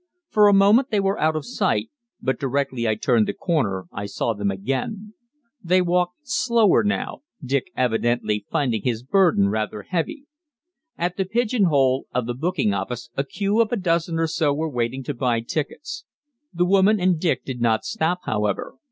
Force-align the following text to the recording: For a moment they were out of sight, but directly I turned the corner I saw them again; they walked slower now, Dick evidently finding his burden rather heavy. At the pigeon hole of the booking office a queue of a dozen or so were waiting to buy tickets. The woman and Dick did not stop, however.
For 0.29 0.47
a 0.47 0.51
moment 0.55 0.89
they 0.89 0.99
were 0.99 1.19
out 1.19 1.35
of 1.35 1.45
sight, 1.45 1.91
but 2.19 2.39
directly 2.39 2.87
I 2.87 2.95
turned 2.95 3.27
the 3.27 3.35
corner 3.35 3.85
I 3.91 4.07
saw 4.07 4.33
them 4.33 4.49
again; 4.49 5.13
they 5.63 5.79
walked 5.79 6.21
slower 6.27 6.83
now, 6.83 7.21
Dick 7.45 7.65
evidently 7.77 8.47
finding 8.49 8.81
his 8.81 9.03
burden 9.03 9.49
rather 9.49 9.83
heavy. 9.83 10.25
At 10.97 11.17
the 11.17 11.25
pigeon 11.25 11.65
hole 11.65 12.07
of 12.15 12.25
the 12.25 12.33
booking 12.33 12.73
office 12.73 13.11
a 13.15 13.23
queue 13.23 13.61
of 13.61 13.71
a 13.71 13.77
dozen 13.77 14.17
or 14.17 14.25
so 14.25 14.51
were 14.55 14.67
waiting 14.71 15.03
to 15.03 15.13
buy 15.13 15.39
tickets. 15.39 16.03
The 16.51 16.65
woman 16.65 16.99
and 16.99 17.19
Dick 17.19 17.45
did 17.45 17.61
not 17.61 17.85
stop, 17.85 18.21
however. 18.23 18.77